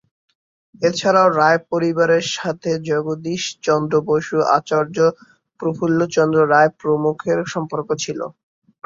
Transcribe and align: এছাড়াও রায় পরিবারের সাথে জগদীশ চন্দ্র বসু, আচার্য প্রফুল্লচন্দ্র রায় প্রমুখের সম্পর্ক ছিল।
এছাড়াও 0.81 1.27
রায় 1.33 1.59
পরিবারের 1.71 2.25
সাথে 2.35 2.71
জগদীশ 2.89 3.43
চন্দ্র 3.63 3.95
বসু, 4.09 4.37
আচার্য 4.57 4.97
প্রফুল্লচন্দ্র 5.59 6.39
রায় 6.53 6.71
প্রমুখের 6.79 7.39
সম্পর্ক 7.53 7.89
ছিল। 8.03 8.19